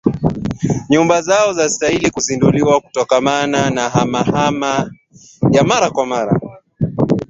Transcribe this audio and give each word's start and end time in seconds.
Nyumba 0.91 1.15
zao 1.21 1.53
za 1.53 1.63
asili 1.65 2.11
ziliundwa 2.17 2.81
kutokana 2.81 3.69
na 3.69 3.89
hama 3.89 4.23
hama 4.23 4.91
yao 5.51 5.65
mara 5.65 5.89
kwa 5.91 6.05
mara 6.05 6.41